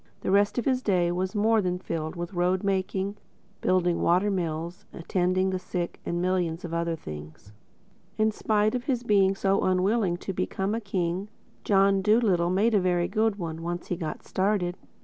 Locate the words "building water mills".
3.61-4.83